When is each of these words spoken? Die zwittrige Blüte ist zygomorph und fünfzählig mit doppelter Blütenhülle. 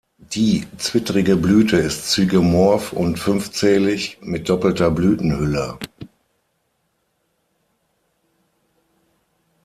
Die 0.33 0.65
zwittrige 0.79 1.35
Blüte 1.37 1.77
ist 1.77 2.09
zygomorph 2.09 2.91
und 2.91 3.19
fünfzählig 3.19 4.17
mit 4.21 4.49
doppelter 4.49 4.89
Blütenhülle. 4.89 5.77